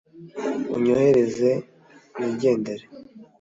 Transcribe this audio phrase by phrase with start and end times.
[0.75, 1.51] unyoherezeyo
[2.19, 2.83] nigendere